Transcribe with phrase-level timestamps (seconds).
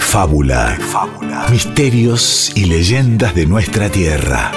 [0.00, 4.50] de fábula, misterios y leyendas de nuestra tierra.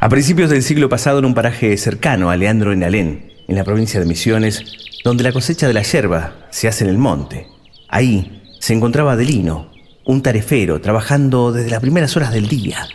[0.00, 3.64] A principios del siglo pasado, en un paraje cercano a Leandro en Alén, en la
[3.64, 4.64] provincia de Misiones,
[5.04, 7.46] donde la cosecha de la yerba se hace en el monte,
[7.88, 9.70] ahí se encontraba Adelino,
[10.04, 12.88] un tarefero, trabajando desde las primeras horas del día.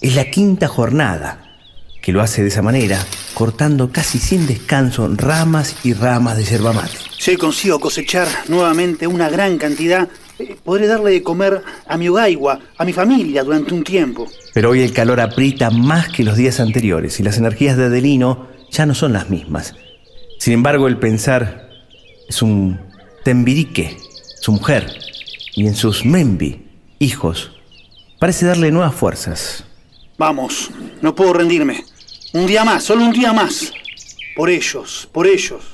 [0.00, 1.50] Es la quinta jornada
[2.00, 3.04] que lo hace de esa manera,
[3.34, 6.96] cortando casi sin descanso ramas y ramas de yerba mate.
[7.18, 12.58] Si consigo cosechar nuevamente una gran cantidad, eh, podré darle de comer a mi hogaigua,
[12.78, 14.26] a mi familia durante un tiempo.
[14.54, 18.48] Pero hoy el calor aprieta más que los días anteriores y las energías de Adelino
[18.70, 19.74] ya no son las mismas.
[20.38, 21.68] Sin embargo, el pensar
[22.26, 22.80] es un
[23.22, 23.98] tembirique,
[24.40, 24.90] su mujer,
[25.54, 26.66] y en sus membi,
[26.98, 27.50] hijos,
[28.18, 29.66] parece darle nuevas fuerzas.
[30.20, 31.82] Vamos, no puedo rendirme.
[32.34, 33.72] Un día más, solo un día más.
[34.36, 35.64] Por ellos, por ellos.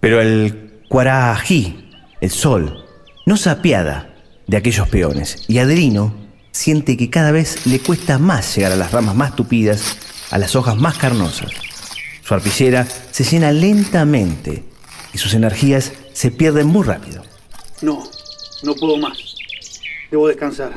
[0.00, 1.90] Pero el cuarají,
[2.22, 2.82] el sol,
[3.26, 4.14] no se apiada
[4.46, 6.14] de aquellos peones y Adelino
[6.50, 9.98] siente que cada vez le cuesta más llegar a las ramas más tupidas,
[10.30, 11.50] a las hojas más carnosas.
[12.22, 14.64] Su arpillera se llena lentamente
[15.12, 17.22] y sus energías se pierden muy rápido.
[17.82, 18.02] No,
[18.62, 19.34] no puedo más.
[20.10, 20.72] Debo descansar,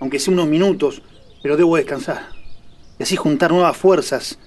[0.00, 1.00] aunque sea unos minutos,
[1.42, 2.41] pero debo descansar.
[3.02, 4.38] Y así juntar nuevas fuerzas.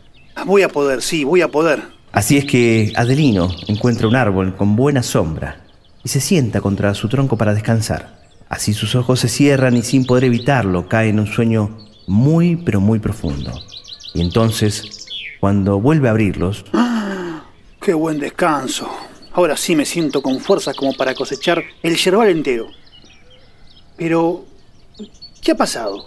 [0.46, 1.84] Voy a poder, sí, voy a poder.
[2.14, 5.62] Así es que Adelino encuentra un árbol con buena sombra
[6.06, 8.18] y se sienta contra su tronco para descansar.
[8.48, 12.80] Así sus ojos se cierran y sin poder evitarlo cae en un sueño muy pero
[12.80, 13.52] muy profundo.
[14.14, 15.06] Y entonces,
[15.42, 16.64] cuando vuelve a abrirlos...
[16.72, 17.44] ¡Ah!
[17.82, 18.90] ¡Qué buen descanso!
[19.34, 22.68] Ahora sí me siento con fuerzas como para cosechar el yerbal entero.
[23.98, 24.46] Pero,
[25.42, 26.06] ¿qué ha pasado?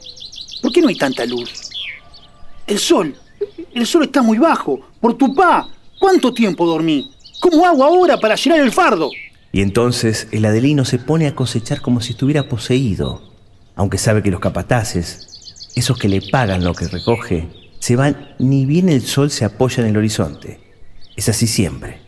[0.62, 1.67] ¿Por qué no hay tanta luz?
[2.68, 3.16] El sol,
[3.74, 4.78] el sol está muy bajo.
[5.00, 5.66] Por tu pa,
[5.98, 7.10] ¿cuánto tiempo dormí?
[7.40, 9.10] ¿Cómo hago ahora para llenar el fardo?
[9.52, 13.22] Y entonces el adelino se pone a cosechar como si estuviera poseído,
[13.74, 17.48] aunque sabe que los capataces, esos que le pagan lo que recoge,
[17.78, 20.60] se van ni bien el sol se apoya en el horizonte.
[21.16, 22.02] Es así siempre.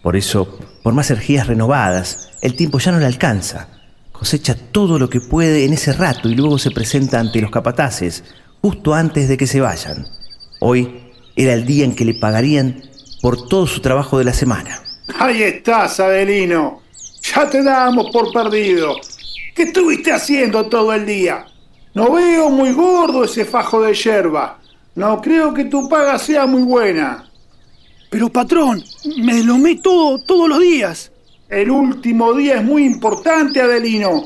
[0.00, 3.68] Por eso, por más energías renovadas, el tiempo ya no le alcanza.
[4.12, 8.22] Cosecha todo lo que puede en ese rato y luego se presenta ante los capataces,
[8.64, 10.06] justo antes de que se vayan.
[10.58, 12.82] Hoy era el día en que le pagarían
[13.20, 14.82] por todo su trabajo de la semana.
[15.18, 16.80] Ahí estás, Adelino.
[17.20, 18.96] Ya te damos por perdido.
[19.54, 21.44] ¿Qué estuviste haciendo todo el día?
[21.92, 24.58] No veo muy gordo ese fajo de yerba.
[24.94, 27.30] No creo que tu paga sea muy buena.
[28.08, 28.82] Pero patrón,
[29.18, 31.12] me deslomé todo, todos los días.
[31.50, 34.22] El último día es muy importante, Adelino.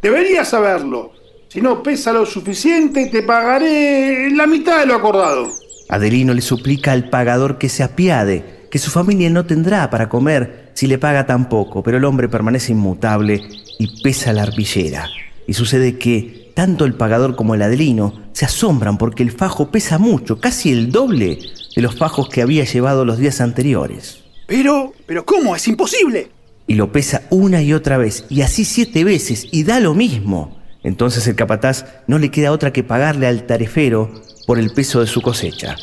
[0.00, 1.12] Deberías saberlo.
[1.52, 5.52] Si no pesa lo suficiente, te pagaré la mitad de lo acordado.
[5.90, 10.70] Adelino le suplica al pagador que se apiade, que su familia no tendrá para comer
[10.72, 13.42] si le paga tan poco, pero el hombre permanece inmutable
[13.78, 15.10] y pesa la arpillera.
[15.46, 19.98] Y sucede que tanto el pagador como el Adelino se asombran porque el fajo pesa
[19.98, 21.38] mucho, casi el doble
[21.76, 24.24] de los fajos que había llevado los días anteriores.
[24.46, 25.54] Pero, pero ¿cómo?
[25.54, 26.30] Es imposible.
[26.66, 30.61] Y lo pesa una y otra vez, y así siete veces, y da lo mismo.
[30.82, 34.10] Entonces el capataz no le queda otra que pagarle al tarefero
[34.46, 35.76] por el peso de su cosecha.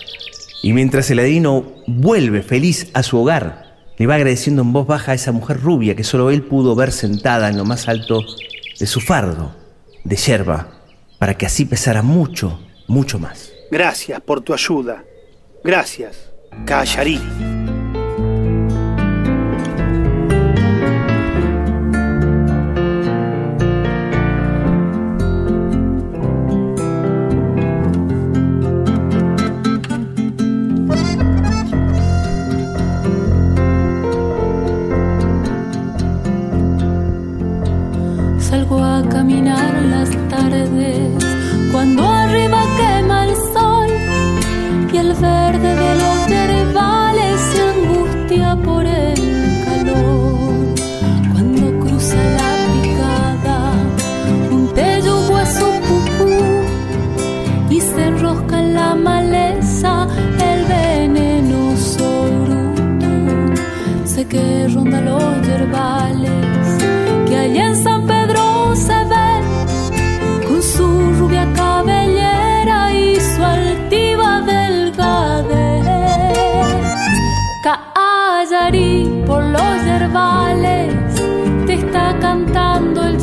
[0.61, 5.11] Y mientras el adino vuelve feliz a su hogar, le va agradeciendo en voz baja
[5.11, 8.23] a esa mujer rubia que solo él pudo ver sentada en lo más alto
[8.79, 9.55] de su fardo
[10.03, 10.71] de yerba,
[11.17, 13.51] para que así pesara mucho, mucho más.
[13.71, 15.03] Gracias por tu ayuda.
[15.63, 16.31] Gracias,
[16.65, 17.19] Callarí.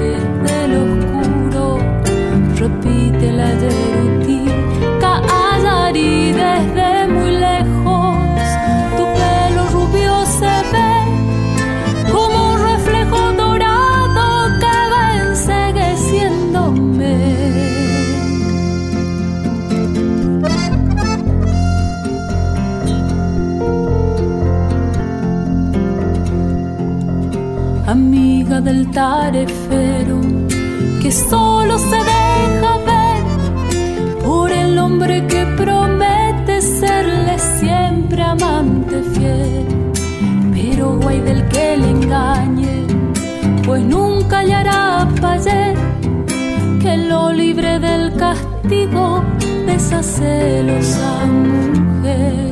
[49.91, 52.51] de esa celosa mujer,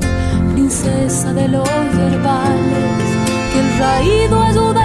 [0.53, 3.09] princesa de los verbales,
[3.53, 4.78] que el raído ayuda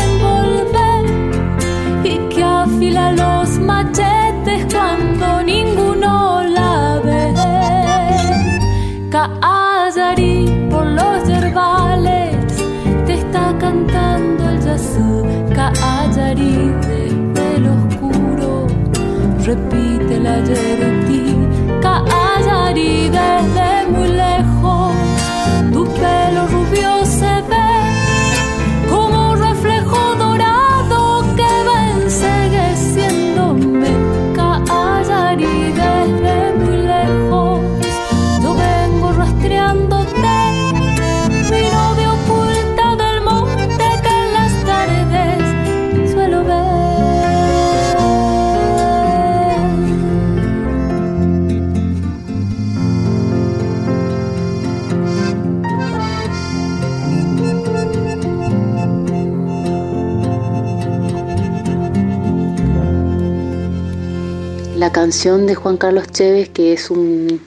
[64.93, 67.41] canción de Juan Carlos Chévez, que es un,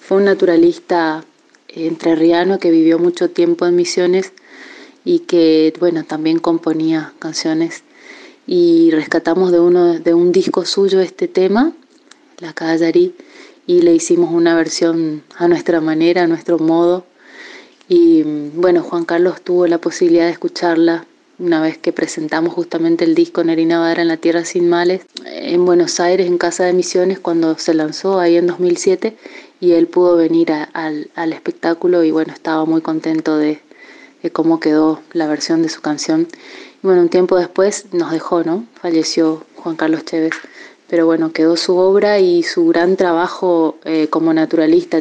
[0.00, 1.24] fue un naturalista
[1.68, 4.32] entrerriano que vivió mucho tiempo en Misiones
[5.04, 7.82] y que bueno también componía canciones.
[8.46, 11.72] Y rescatamos de uno de un disco suyo este tema
[12.38, 13.14] la Callarí
[13.66, 17.04] y le hicimos una versión a nuestra manera a nuestro modo.
[17.88, 18.22] Y
[18.54, 21.06] bueno Juan Carlos tuvo la posibilidad de escucharla
[21.38, 25.64] una vez que presentamos justamente el disco Nerina Badra en la Tierra Sin Males en
[25.64, 29.16] Buenos Aires, en Casa de Misiones, cuando se lanzó ahí en 2007,
[29.60, 33.60] y él pudo venir al, al, espectáculo y bueno, estaba muy contento de,
[34.22, 36.26] de, cómo quedó la versión de su canción.
[36.82, 38.66] Y bueno, un tiempo después nos dejó, ¿no?
[38.80, 40.34] Falleció Juan Carlos Chévez,
[40.88, 44.98] pero bueno, quedó su obra y su gran trabajo eh, como naturalista.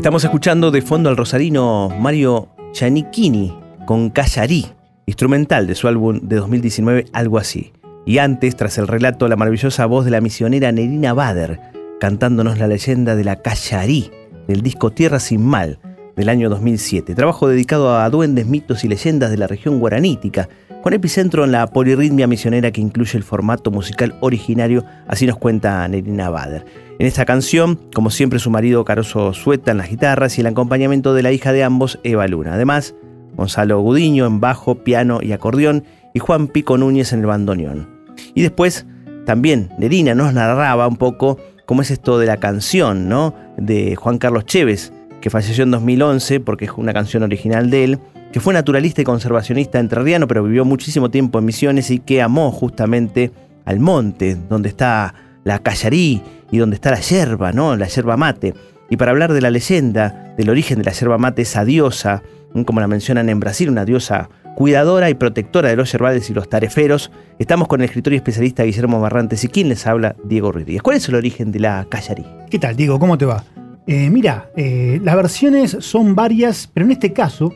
[0.00, 3.54] Estamos escuchando de fondo al rosarino Mario Giannichini
[3.84, 4.64] con Callarí,
[5.04, 7.74] instrumental de su álbum de 2019 Algo así.
[8.06, 11.60] Y antes, tras el relato, la maravillosa voz de la misionera Nerina Bader,
[12.00, 14.10] cantándonos la leyenda de la Callarí,
[14.48, 15.78] del disco Tierra sin Mal,
[16.16, 17.14] del año 2007.
[17.14, 20.48] Trabajo dedicado a duendes, mitos y leyendas de la región guaranítica,
[20.82, 25.86] con epicentro en la polirritmia misionera que incluye el formato musical originario, así nos cuenta
[25.88, 26.64] Nerina Bader.
[26.98, 31.14] En esta canción, como siempre, su marido Caroso Sueta en las guitarras y el acompañamiento
[31.14, 32.54] de la hija de ambos, Eva Luna.
[32.54, 32.94] Además,
[33.36, 35.84] Gonzalo Gudiño en bajo, piano y acordeón
[36.14, 37.88] y Juan Pico Núñez en el bandoneón.
[38.34, 38.86] Y después,
[39.26, 43.34] también Nerina nos narraba un poco cómo es esto de la canción, ¿no?
[43.56, 47.98] De Juan Carlos Chévez, que falleció en 2011 porque es una canción original de él,
[48.32, 52.52] que fue naturalista y conservacionista entrerriano, pero vivió muchísimo tiempo en Misiones y que amó
[52.52, 53.32] justamente
[53.64, 57.76] al monte, donde está la callarí y donde está la yerba, ¿no?
[57.76, 58.54] La yerba mate.
[58.88, 62.22] Y para hablar de la leyenda, del origen de la yerba mate, esa diosa,
[62.66, 66.48] como la mencionan en Brasil, una diosa cuidadora y protectora de los yerbales y los
[66.48, 70.82] tareferos, estamos con el escritor y especialista Guillermo Barrantes y quien les habla, Diego Ruiz
[70.82, 72.26] ¿Cuál es el origen de la callarí?
[72.50, 72.98] ¿Qué tal, Diego?
[72.98, 73.44] ¿Cómo te va?
[73.86, 77.54] Eh, mira, eh, las versiones son varias, pero en este caso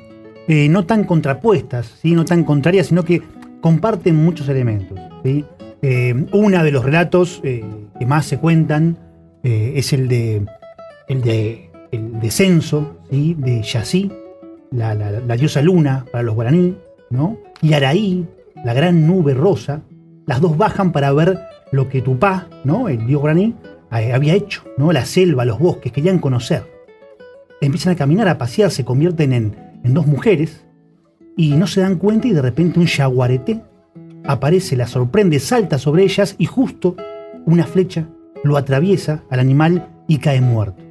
[0.48, 2.12] eh, no tan contrapuestas, ¿sí?
[2.12, 3.22] no tan contrarias, sino que
[3.60, 4.98] comparten muchos elementos.
[5.22, 5.44] ¿sí?
[6.32, 8.96] una de los relatos que más se cuentan
[9.42, 10.46] es el de
[11.08, 14.10] el, de, el descenso de Yací,
[14.70, 16.76] la, la, diosa luna para los guaraní,
[17.10, 17.38] ¿no?
[17.60, 18.26] y Araí,
[18.64, 19.82] la gran nube rosa.
[20.26, 21.38] Las dos bajan para ver
[21.70, 22.88] lo que Tupá, ¿no?
[22.88, 23.54] el dios guaraní,
[23.90, 24.90] había hecho, ¿no?
[24.90, 26.64] La selva, los bosques, querían conocer.
[27.60, 29.56] Empiezan a caminar, a pasear, se convierten en,
[29.92, 30.64] dos mujeres
[31.36, 33.60] y no se dan cuenta y de repente un jaguarete
[34.24, 36.96] aparece, la sorprende, salta sobre ellas y justo
[37.44, 38.08] una flecha
[38.42, 40.82] lo atraviesa al animal y cae muerto.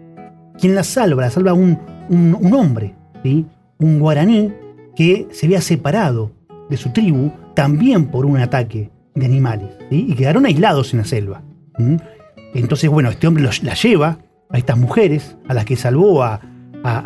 [0.60, 3.46] Quien la salva, la salva un, un, hombre, ¿sí?
[3.80, 4.54] un guaraní
[4.96, 6.32] que se había separado
[6.70, 11.44] de su tribu también por un ataque de animales y quedaron aislados en la selva.
[12.54, 14.20] Entonces, bueno, este hombre los, la lleva
[14.50, 16.40] a estas mujeres a las que salvó a,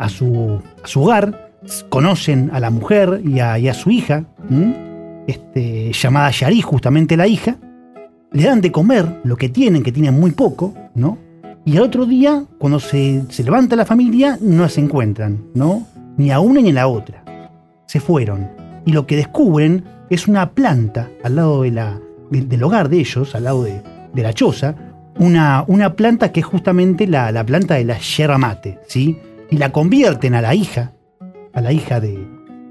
[0.08, 0.60] su,
[0.96, 1.47] hogar,
[1.88, 4.24] conocen a la mujer y a, su hija,
[5.26, 7.56] este, llamada Yari, justamente la hija,
[8.32, 11.18] le dan de comer lo que tienen, que tienen muy poco, ¿no?
[11.64, 15.86] Y al otro día, cuando se, levanta la familia, no se encuentran, ¿no?
[16.16, 17.22] Ni a una ni a la otra.
[17.86, 18.48] Se fueron.
[18.86, 22.00] Y lo que descubren es una planta al lado de la,
[22.30, 23.82] del hogar de ellos, al lado de,
[24.14, 24.74] la choza,
[25.18, 29.18] una, una, planta que es justamente la, planta de la yerba mate, ¿sí?
[29.50, 30.92] Y la convierten a la hija,
[31.52, 32.18] a la hija de,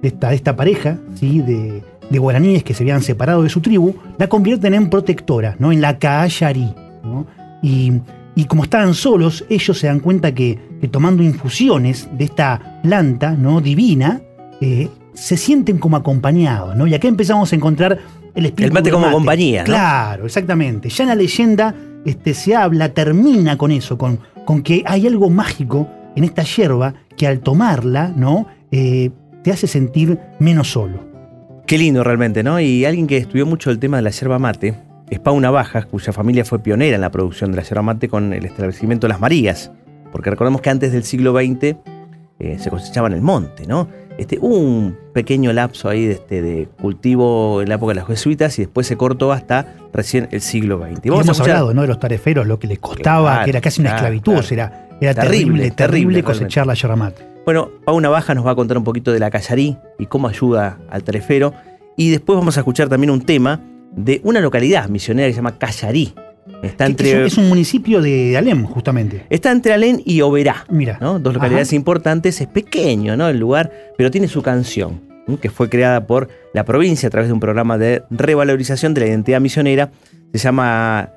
[0.02, 1.42] esta, esta pareja, ¿sí?
[1.42, 5.72] De, de guaraníes que se habían separado de su tribu, la convierten en protectora, ¿no?
[5.72, 7.26] En la Kaayari, ¿no?
[7.62, 7.94] Y
[8.38, 10.60] y como estaban solos, ellos se dan cuenta que,
[10.92, 13.62] tomando infusiones de esta planta ¿no?
[13.62, 14.22] divina,
[14.62, 16.86] eh, se sienten como acompañados, ¿no?
[16.86, 17.98] Y acá empezamos a encontrar
[18.36, 18.68] el espíritu.
[18.68, 20.90] El mate como compañía, Claro, exactamente.
[20.90, 21.74] Ya en la leyenda
[22.06, 26.94] este, se habla, termina con eso, con, con que hay algo mágico en esta hierba
[27.18, 28.46] que al tomarla, ¿no?
[28.72, 29.12] Eh,
[29.44, 31.06] te hace sentir menos solo.
[31.66, 32.60] Qué lindo realmente, ¿no?
[32.60, 34.76] Y alguien que estudió mucho el tema de la yerba mate,
[35.10, 38.46] Espauna Bajas, cuya familia fue pionera en la producción de la yerba mate con el
[38.46, 39.72] establecimiento de las Marías,
[40.12, 41.76] porque recordemos que antes del siglo XX
[42.40, 43.88] eh, se cosechaba en el monte, ¿no?
[44.18, 48.08] Este, hubo un pequeño lapso ahí de, este, de cultivo en la época de las
[48.08, 51.06] jesuitas y después se cortó hasta recién el siglo XX.
[51.06, 51.82] Y hemos hablado ¿no?
[51.84, 55.72] de los tareferos, lo que les costaba, que era casi una esclavitud, era, era terrible,
[55.72, 57.24] terrible, cosechar la yerba mate.
[57.46, 60.80] Bueno, Pauna Baja nos va a contar un poquito de la callarí y cómo ayuda
[60.90, 61.54] al tarefero.
[61.96, 63.62] Y después vamos a escuchar también un tema
[63.96, 66.14] de una localidad misionera que se llama Callarí.
[66.62, 69.26] Está entre, es, un, municipio de Alem, justamente.
[69.30, 70.66] Está entre Alem y Oberá.
[70.70, 70.98] Mira.
[71.00, 72.42] Dos localidades importantes.
[72.42, 73.30] Es pequeño, ¿no?
[73.30, 75.02] El lugar, pero tiene su canción,
[75.42, 79.08] que fue creada por la provincia a través de un programa de revalorización de la
[79.08, 79.92] identidad misionera.
[80.34, 81.10] Se llama,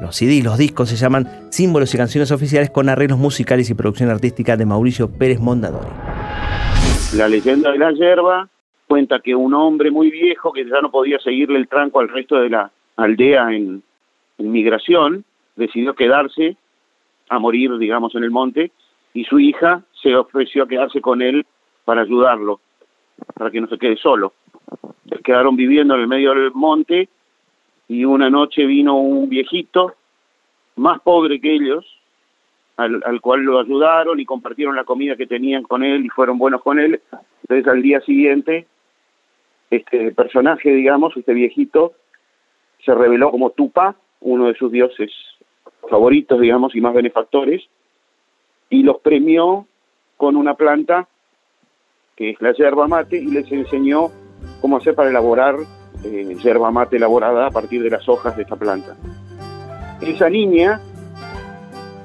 [0.00, 4.10] los CDs, los discos se llaman Símbolos y Canciones Oficiales con arreglos musicales y producción
[4.10, 5.88] artística de Mauricio Pérez Mondadori.
[7.16, 8.48] La leyenda de la yerba
[8.86, 12.36] cuenta que un hombre muy viejo que ya no podía seguirle el tranco al resto
[12.36, 13.82] de la aldea en,
[14.38, 15.24] migración,
[15.56, 16.56] decidió quedarse
[17.28, 18.72] a morir, digamos, en el monte,
[19.12, 21.44] y su hija se ofreció a quedarse con él
[21.84, 22.60] para ayudarlo,
[23.34, 24.32] para que no se quede solo.
[25.08, 27.08] Se quedaron viviendo en el medio del monte
[27.90, 29.96] y una noche vino un viejito,
[30.76, 31.84] más pobre que ellos,
[32.76, 36.38] al, al, cual lo ayudaron y compartieron la comida que tenían con él y fueron
[36.38, 37.00] buenos con él.
[37.42, 38.68] Entonces al día siguiente
[39.72, 41.94] este personaje, digamos, este viejito,
[42.84, 45.10] se reveló como Tupa, uno de sus dioses
[45.90, 47.60] favoritos, digamos, y más benefactores,
[48.68, 49.66] y los premió
[50.16, 51.08] con una planta
[52.14, 54.10] que es la yerba mate y les enseñó
[54.60, 55.56] cómo hacer para elaborar
[56.04, 58.96] eh, yerba mate elaborada a partir de las hojas de esta planta.
[60.00, 60.80] Esa niña,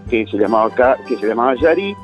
[0.10, 0.70] que se llamaba,
[1.08, 1.96] que se llamaba Yari,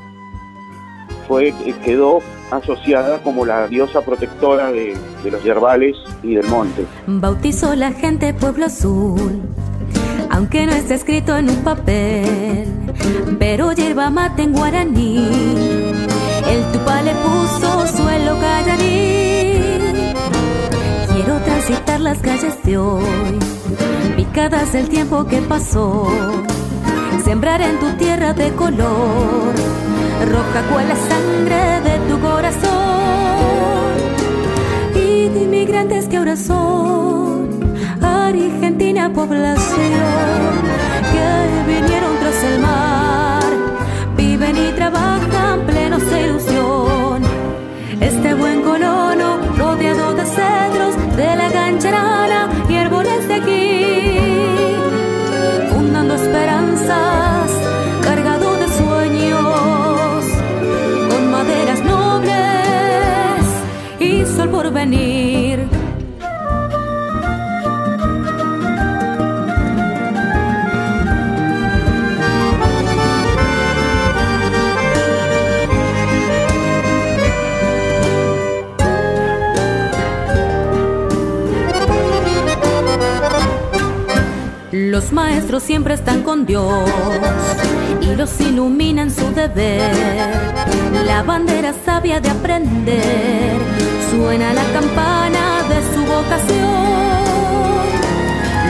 [1.28, 2.20] fue, quedó
[2.50, 4.96] asociada como la diosa protectora de,
[5.30, 6.84] los yerbales y del monte.
[7.06, 9.42] Bautizó la gente Pueblo Azul,
[10.30, 12.68] aunque no está escrito en un papel,
[13.38, 15.28] pero yerba mate en guaraní.
[16.48, 19.11] El tupa le puso suelo callarí.
[22.00, 23.38] Las calles de hoy,
[24.16, 26.08] picadas del tiempo que pasó.
[27.22, 29.52] Sembrar en tu tierra de color.
[30.26, 33.92] Roja cual la sangre de tu corazón.
[34.94, 37.48] Y de inmigrantes que ahora son.
[38.00, 40.62] Argentina población,
[41.12, 43.44] que vinieron tras el mar,
[44.16, 45.81] viven y trabajan plenos
[85.82, 86.88] siempre están con Dios
[88.00, 89.90] y los iluminan su deber.
[91.06, 93.56] La bandera sabia de aprender
[94.08, 97.02] suena la campana de su vocación.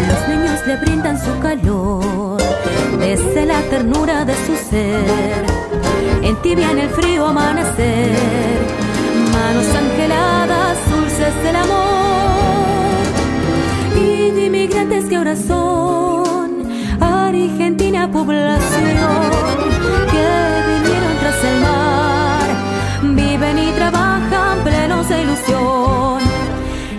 [0.08, 2.40] Los niños le brindan su calor
[2.98, 5.44] desde la ternura de su ser.
[6.22, 8.16] En tibia en el frío amanecer
[9.34, 13.02] manos angeladas, dulces del amor,
[14.00, 16.31] y de inmigrantes que ahora son
[17.34, 19.30] argentina población
[20.12, 20.28] que
[20.68, 22.46] vinieron tras el mar,
[23.14, 26.20] viven y trabajan plenos de ilusión.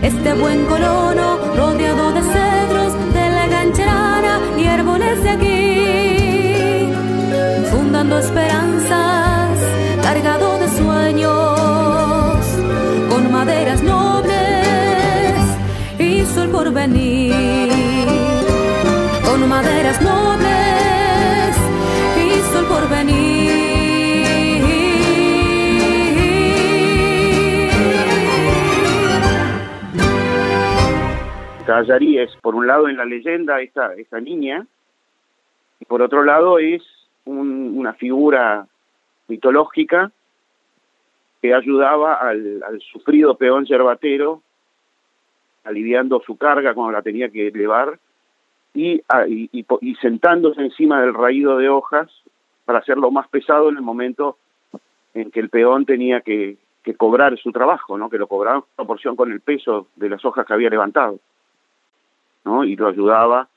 [0.02, 6.94] Este buen colono rodeado de cedros de la gancherana y árboles de aquí,
[7.72, 9.58] fundando esperanzas,
[10.02, 12.40] cargado de sueños,
[13.10, 15.36] con maderas nobles
[16.00, 17.23] y sol por venir,
[19.54, 21.56] maderas nobles
[22.18, 23.34] y sol por venir.
[31.66, 34.66] Callarí es, por un lado, en la leyenda esta, esta niña,
[35.80, 36.82] y por otro lado es
[37.26, 38.68] un- una figura
[39.28, 40.12] mitológica
[41.42, 44.42] que ayudaba al, al sufrido peón yerbatero,
[45.64, 47.98] aliviando su carga cuando la tenía que elevar,
[48.74, 52.10] y, ah, y, y y sentándose encima del raído de hojas
[52.66, 54.38] para hacerlo más pesado en el momento
[55.14, 58.10] en que el peón tenía que, que cobrar su trabajo, ¿no?
[58.10, 61.20] que lo cobraba en proporción con el peso de las hojas que había levantado.
[62.46, 62.66] ¿no?
[62.66, 63.48] y lo ayudaba,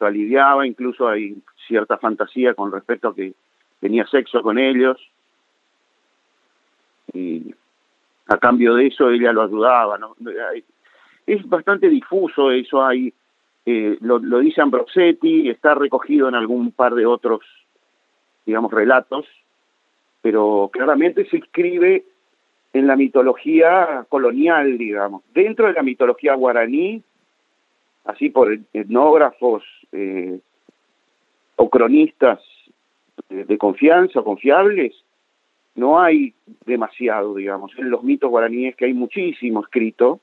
[0.00, 1.36] lo aliviaba, incluso hay
[1.68, 3.34] cierta fantasía con respecto a que
[3.78, 4.98] tenía sexo con ellos
[7.12, 7.54] y
[8.26, 9.96] a cambio de eso ella lo ayudaba.
[9.98, 10.16] ¿no?
[11.26, 13.14] Es bastante difuso eso, hay
[13.64, 17.40] eh, lo, dice Ambrosetti, está recogido en algún par de otros,
[18.44, 19.26] digamos, relatos,
[20.20, 22.04] pero claramente se inscribe
[22.72, 25.22] en la mitología colonial, digamos.
[25.32, 27.02] Dentro de la mitología guaraní,
[28.04, 30.40] así por etnógrafos eh,
[31.56, 32.40] o cronistas
[33.30, 34.92] eh, de confianza confiables,
[35.76, 36.34] no hay
[36.66, 37.72] demasiado, digamos.
[37.78, 40.20] En los mitos guaraníes que hay muchísimo escrito,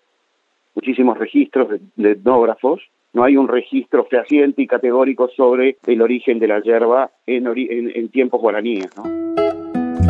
[0.76, 2.82] muchísimos registros de, de etnógrafos,
[3.14, 7.68] no hay un registro fehaciente y categórico sobre el origen de la yerba en, ori-
[7.70, 9.04] en, en tiempos guaraníes, ¿no?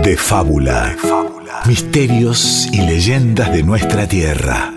[0.03, 0.95] De fábula.
[1.67, 4.73] Misterios y leyendas de nuestra tierra.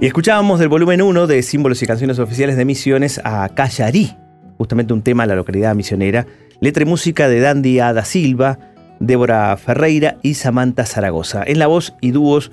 [0.00, 4.10] Y escuchábamos del volumen 1 de Símbolos y Canciones Oficiales de Misiones a Callarí,
[4.56, 6.26] justamente un tema de la localidad misionera,
[6.60, 8.58] letra y música de Dandy Ada Silva,
[9.00, 11.42] Débora Ferreira y Samantha Zaragoza.
[11.46, 12.52] En la voz y dúos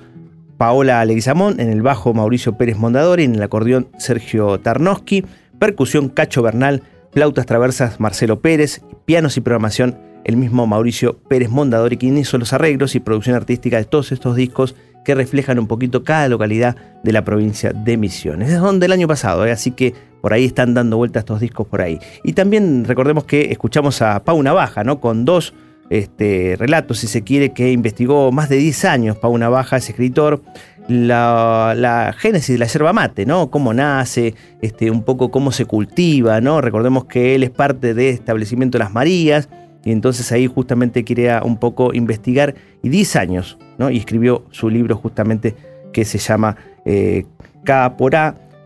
[0.56, 5.24] Paola Leguizamón, en el bajo Mauricio Pérez Mondadori, en el acordeón Sergio Tarnowski,
[5.58, 11.96] percusión Cacho Bernal, flautas traversas Marcelo Pérez, pianos y programación el mismo Mauricio Pérez Mondadori,
[11.96, 16.02] quien hizo los arreglos y producción artística de todos estos discos que reflejan un poquito
[16.02, 18.50] cada localidad de la provincia de Misiones.
[18.50, 19.52] Es donde el año pasado, ¿eh?
[19.52, 22.00] así que por ahí están dando vueltas estos discos por ahí.
[22.24, 25.00] Y también recordemos que escuchamos a Pau Navaja, ¿no?
[25.00, 25.54] Con dos
[25.90, 29.16] este, relatos, si se quiere, que investigó más de 10 años.
[29.16, 30.42] Pau Navaja es escritor.
[30.88, 33.50] La, génesis de la yerba mate, ¿no?
[33.50, 36.60] Cómo nace, este, un poco cómo se cultiva, ¿no?
[36.60, 39.48] Recordemos que él es parte de establecimiento de las Marías,
[39.84, 43.90] y entonces ahí justamente quería un poco investigar, y 10 años, ¿no?
[43.90, 45.56] Y escribió su libro justamente
[45.92, 47.26] que se llama eh,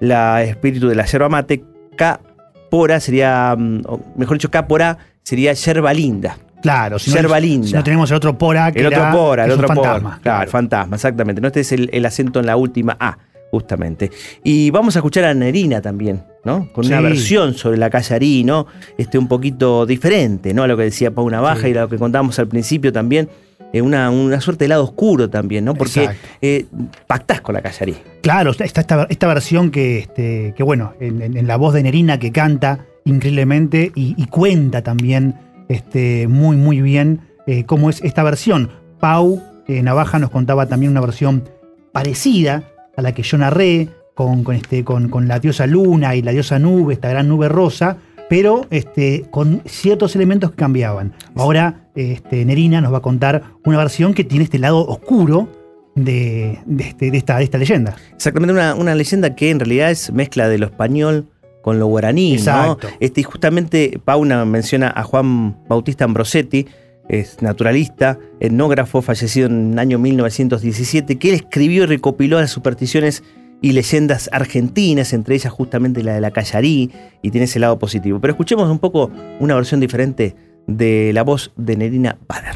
[0.01, 1.65] la espíritu de la yerba mate.
[1.97, 3.83] Capora sería, mm,
[4.17, 6.37] mejor dicho, Capora sería yerba linda.
[6.63, 7.67] Claro, si no, Yerba linda.
[7.69, 9.83] si no tenemos el otro pora, que El otro pora, el otro pora.
[9.83, 10.21] fantasma.
[10.23, 11.41] Claro, el fantasma, exactamente.
[11.41, 13.19] No, este es el, el acento en la última A,
[13.51, 14.11] justamente.
[14.45, 16.71] Y vamos a escuchar a Nerina también, ¿no?
[16.73, 18.67] Con una versión sobre la callarí, ¿no?
[18.99, 20.63] Este, un poquito diferente, ¿no?
[20.63, 21.69] A lo que decía Pau Navaja Sí.
[21.69, 23.29] y a lo que contábamos al principio también.
[23.73, 25.75] eh, una, una suerte de lado oscuro también, ¿no?
[25.75, 26.11] Porque
[26.43, 26.67] eh,
[27.07, 27.97] pactás con la callarí.
[28.21, 31.83] Claro, está esta, esta versión que, este, que bueno, en, en- en la voz de
[31.85, 35.35] Nerina que canta increíblemente y, y cuenta también
[35.71, 38.71] este, muy, muy bien eh, cómo es esta versión.
[38.99, 41.45] Pau eh, Navaja nos contaba también una versión
[41.93, 42.65] parecida
[42.97, 46.33] a la que yo narré, con, con, este, con, con la diosa luna y la
[46.33, 47.97] diosa nube, esta gran nube rosa,
[48.29, 51.15] pero este, con ciertos elementos que cambiaban.
[51.35, 55.49] Ahora este, Nerina nos va a contar una versión que tiene este lado oscuro
[55.95, 57.97] de, de este- de esta, de esta leyenda.
[58.15, 61.27] Exactamente, una, una leyenda que en realidad es mezcla de lo español
[61.63, 62.89] con lo guaraní, Exacto.
[62.89, 62.97] ¿no?
[63.01, 66.67] Este, y justamente Pauna menciona a Juan Bautista Ambrosetti,
[67.09, 73.25] es naturalista, etnógrafo, fallecido en el año 1917, que él escribió y recopiló las supersticiones
[73.61, 78.21] y leyendas argentinas, entre ellas justamente la de la Callarí, y tiene ese lado positivo.
[78.21, 82.55] Pero escuchemos un poco una versión diferente de la voz de Nerina Bader.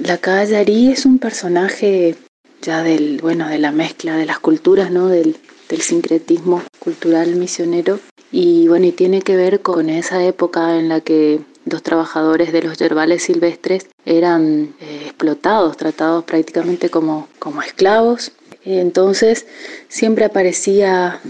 [0.00, 2.14] La Callarí es un personaje
[2.62, 5.08] ya del, bueno, de la mezcla de las culturas, ¿no?
[5.08, 5.36] Del,
[5.68, 8.00] del sincretismo cultural misionero.
[8.32, 12.62] Y bueno, y tiene que ver con esa época en la que los trabajadores de
[12.62, 18.32] los yerbales silvestres eran eh, explotados, tratados prácticamente como, como esclavos.
[18.64, 19.46] Entonces
[19.88, 21.20] siempre aparecía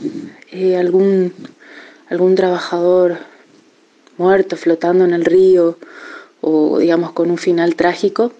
[0.51, 1.33] eh, algún,
[2.09, 3.18] algún trabajador
[4.16, 5.77] muerto flotando en el río
[6.40, 8.33] o digamos con un final trágico.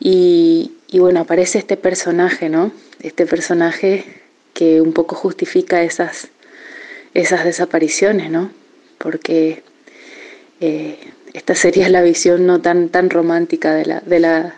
[0.00, 2.72] Y, y bueno, aparece este personaje, ¿no?
[3.00, 4.23] Este personaje
[4.54, 6.28] que un poco justifica esas,
[7.12, 8.50] esas desapariciones, ¿no?
[8.98, 9.62] Porque
[10.60, 10.98] eh,
[11.34, 14.54] esta sería la visión no tan, tan romántica de la, de la,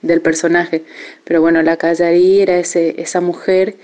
[0.00, 0.84] del personaje.
[1.24, 3.76] Pero bueno, la Callarí era ese, esa mujer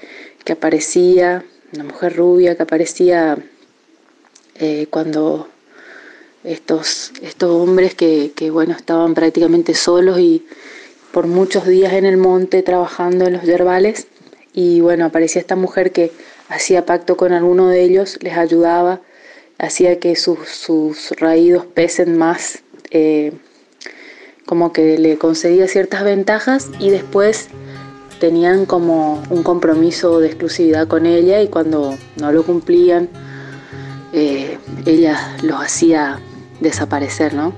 [0.45, 3.37] que aparecía, una mujer rubia que aparecía
[4.61, 5.49] eh, cuando
[6.45, 10.47] estos, estos hombres que, que, bueno, estaban prácticamente solos y
[11.11, 14.07] por muchos días en el monte trabajando en los yerbales.
[14.57, 16.11] Y bueno, aparecía esta mujer que
[16.49, 19.01] hacía pacto con alguno de ellos, les ayudaba
[19.59, 23.33] hacía que sus, sus raídos pesen más, eh,
[24.45, 27.49] como que le concedía ciertas ventajas y después
[28.21, 33.09] tenían como un compromiso de exclusividad con ella y cuando no lo cumplían,
[34.13, 36.21] eh, ella los hacía
[36.61, 37.53] desaparecer, ¿no?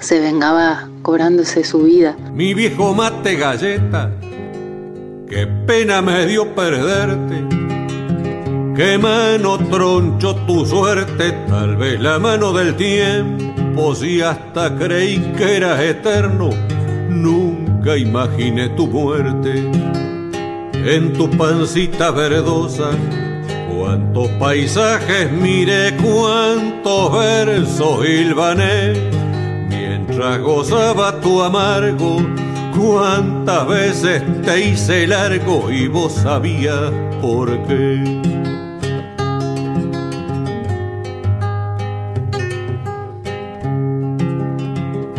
[0.00, 2.16] Se vengaba cobrándose su vida.
[2.32, 4.12] Mi viejo mate galleta,
[5.28, 7.44] qué pena me dio perderte.
[8.74, 15.56] Qué mano troncho tu suerte, tal vez la mano del tiempo, si hasta creí que
[15.56, 16.50] eras eterno,
[17.08, 19.68] nunca imaginé tu muerte.
[20.74, 22.90] En tu pancita verdosa,
[23.68, 28.92] cuántos paisajes miré, cuántos versos hilvané,
[29.68, 32.18] mientras gozaba tu amargo,
[32.78, 38.20] cuántas veces te hice largo y vos sabías por qué.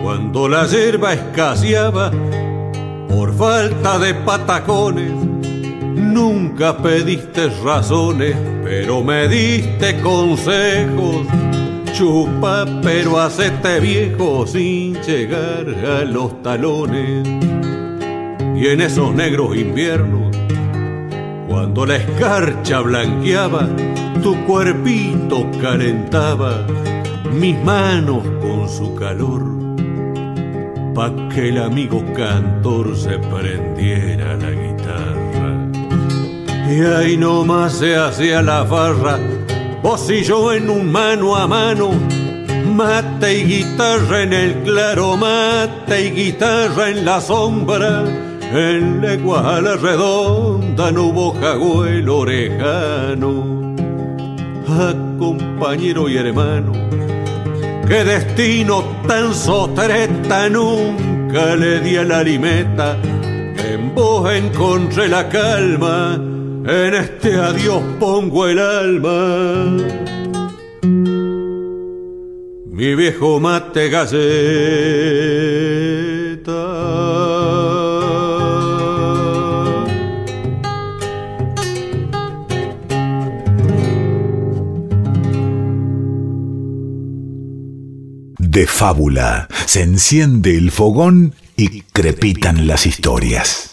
[0.02, 2.12] Cuando la hierba escaseaba
[3.10, 11.28] por falta de patacones, nunca pediste razones, pero me diste consejos.
[12.00, 17.28] Chupa, pero hacete viejo sin llegar a los talones.
[18.56, 20.34] Y en esos negros inviernos,
[21.50, 23.68] cuando la escarcha blanqueaba,
[24.24, 26.66] tu cuerpito calentaba
[27.34, 29.44] mis manos con su calor
[30.96, 35.68] pa' que el amigo cantor se prendiera la guitarra.
[36.72, 39.20] Y ahí nomás se hacía la farra,
[39.82, 41.92] vos y yo en un mano a mano,
[42.76, 48.04] mate y guitarra en el claro, mate y guitarra en la sombra.
[48.52, 53.60] En legua a la redonda no hubo jagüel orejano.
[55.20, 56.72] Compañero y hermano,
[57.88, 62.98] qué destino tan sotreta nunca le di a la limeta.
[63.04, 66.20] En vos encontré la calma,
[66.70, 69.78] en este adiós pongo el alma.
[72.68, 74.20] Mi viejo mate galleta.
[88.40, 89.48] de fábula.
[89.68, 93.69] Se enciende el fogón y crepitan las historias.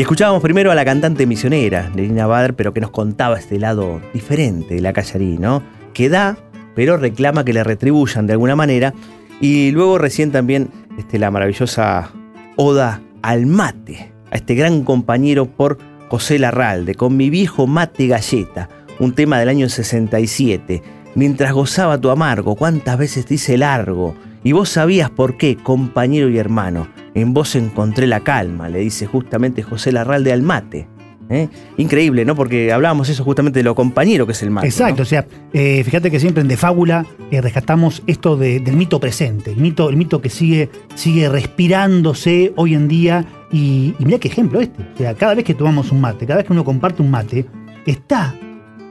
[0.00, 4.00] Y escuchábamos primero a la cantante misionera, Lelina Bader, pero que nos contaba este lado
[4.14, 5.62] diferente de la Callarí, ¿no?
[5.92, 6.38] Que da,
[6.74, 8.94] pero reclama que le retribuyan de alguna manera.
[9.42, 12.12] Y luego recién también este, la maravillosa
[12.56, 15.76] Oda al mate, a este gran compañero por
[16.08, 20.82] José Larralde, con mi viejo mate galleta, un tema del año 67.
[21.14, 26.30] Mientras gozaba tu amargo, cuántas veces te hice largo, y vos sabías por qué, compañero
[26.30, 26.88] y hermano.
[27.14, 30.88] En vos encontré la calma, le dice justamente José Larralde al mate.
[31.30, 31.48] ¿eh?
[31.78, 32.34] Increíble, ¿no?
[32.34, 34.66] Porque hablábamos eso justamente de lo compañero que es el mate.
[34.66, 39.00] Exacto, o sea, eh, fíjate que siempre en De Fábula eh, rescatamos esto del mito
[39.00, 43.24] presente, el mito, el mito que sigue, sigue respirándose hoy en día.
[43.52, 44.82] Y, mira qué ejemplo este.
[44.82, 47.46] O sea, cada vez que tomamos un mate, cada vez que uno comparte un mate,
[47.86, 48.34] está,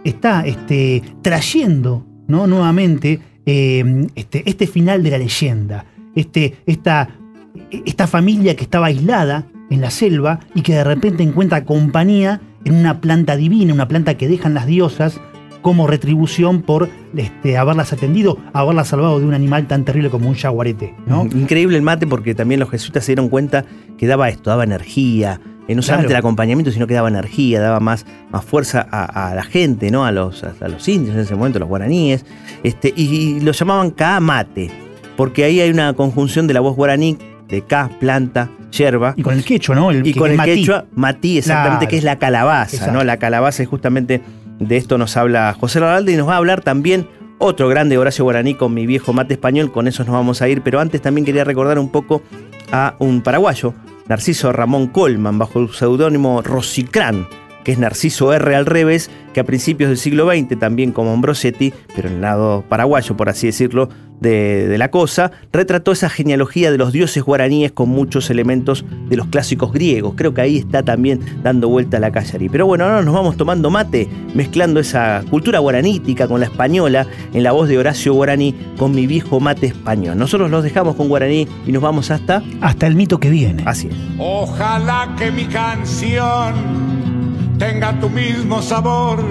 [0.04, 2.48] está este, trayendo ¿no?
[2.48, 5.86] nuevamente este, este final de la leyenda.
[6.16, 7.10] Este, esta,
[7.72, 12.76] esta familia que estaba aislada en la selva y que de repente encuentra compañía en
[12.76, 15.20] una planta divina, una planta que dejan las diosas
[15.62, 20.36] como retribución por este, haberlas atendido, haberlas salvado de un animal tan terrible como un
[20.36, 20.96] jaguarete.
[21.06, 21.26] ¿no?
[21.26, 23.66] Increíble el mate porque también los jesuitas se dieron cuenta
[23.98, 27.80] que daba esto, daba energía, eh, no solamente el acompañamiento, sino que daba energía, daba
[27.80, 30.06] más, más fuerza a, la gente, ¿no?
[30.06, 32.26] A los, a los indios en ese momento, los guaraníes,
[32.64, 34.72] este, y, lo llamaban mate
[35.16, 37.18] porque ahí hay una conjunción de la voz guaraní
[37.50, 37.64] de
[38.00, 39.14] planta, yerba.
[39.18, 39.92] Y con el quechua, ¿no?
[39.92, 43.04] y con el quechua, matí, exactamente, que es la calabaza, ¿no?
[43.04, 44.22] La calabaza es justamente
[44.60, 47.08] de esto nos habla José Laralde y nos va a hablar también
[47.38, 50.62] otro grande Horacio Guaraní con mi viejo mate español, con eso nos vamos a ir,
[50.62, 52.22] pero antes también quería recordar un poco
[52.72, 53.74] a un paraguayo,
[54.08, 57.28] Narciso Ramón Colman, bajo el seudónimo Rosicrán,
[57.70, 61.72] que es Narciso R al revés, que a principios del siglo XX, también como Ambrosetti,
[61.96, 66.80] pero en el lado paraguayo, por así decirlo, de, la cosa, retrató esa genealogía de
[66.80, 70.16] los dioses guaraníes con muchos elementos de los clásicos griegos.
[70.18, 72.50] Creo que ahí está también dando vuelta a la callarí.
[72.50, 77.44] Pero bueno, ahora nos vamos tomando mate, mezclando esa cultura guaranítica con la española, en
[77.44, 80.18] la voz de Horacio Guaraní, con mi viejo mate español.
[80.18, 82.42] Nosotros los dejamos con Guaraní y nos vamos hasta...
[82.62, 83.62] Hasta el mito que viene.
[83.68, 83.96] Así es.
[84.18, 87.09] Ojalá que mi canción
[87.60, 89.22] tenga tu mismo sabor,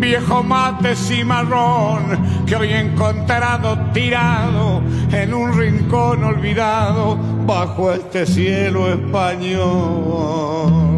[0.00, 8.92] viejo mate cimarrón, que hoy he encontrado tirado en un rincón olvidado bajo este cielo
[8.92, 10.97] español.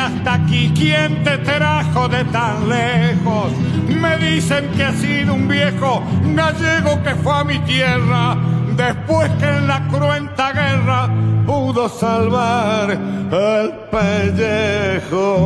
[0.00, 0.72] Hasta aquí?
[0.74, 3.52] ¿Quién te trajo de tan lejos?
[3.88, 6.02] Me dicen que ha sido un viejo
[6.34, 8.36] gallego que fue a mi tierra
[8.76, 11.08] después que en la cruenta guerra
[11.46, 15.42] pudo salvar el pellejo.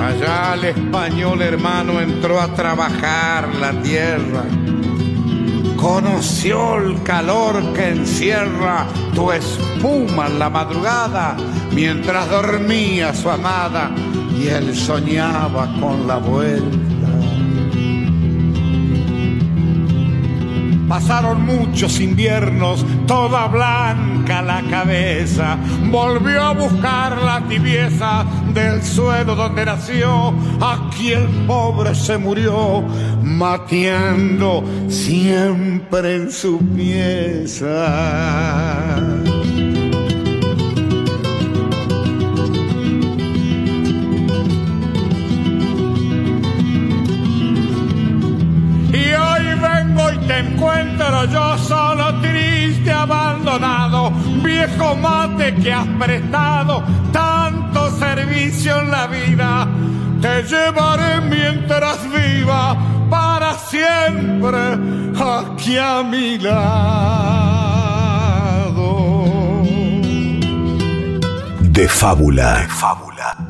[0.00, 4.44] Allá el español hermano entró a trabajar la tierra
[5.84, 11.36] conoció el calor que encierra tu espuma en la madrugada
[11.72, 13.90] mientras dormía su amada
[14.36, 16.93] y él soñaba con la vuelta.
[20.94, 25.58] Pasaron muchos inviernos, toda blanca la cabeza.
[25.90, 30.32] Volvió a buscar la tibieza del suelo donde nació.
[30.60, 32.84] Aquí el pobre se murió,
[33.24, 37.74] mateando siempre en su pieza.
[50.44, 54.10] Encuentro yo solo, triste, abandonado,
[54.42, 59.68] viejo mate que has prestado tanto servicio en la vida.
[60.20, 62.76] Te llevaré mientras viva
[63.10, 64.78] para siempre
[65.20, 67.64] aquí a mi lado.
[71.60, 72.58] De fábula.
[72.60, 73.43] De fábula.